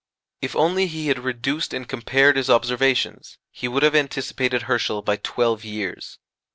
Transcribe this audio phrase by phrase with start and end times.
[0.41, 5.17] If only he had reduced and compared his observations, he would have anticipated Herschel by
[5.17, 6.17] twelve years.